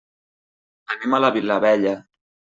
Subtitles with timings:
[0.95, 1.95] Anem a la Vilavella.